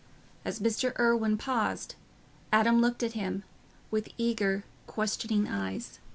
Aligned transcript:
As 0.43 0.59
Mr. 0.59 0.93
Irwine 0.99 1.37
paused, 1.37 1.93
Adam 2.51 2.81
looked 2.81 3.03
at 3.03 3.13
him 3.13 3.43
with 3.91 4.09
eager, 4.17 4.63
questioning 4.87 5.47
eyes. 5.47 5.99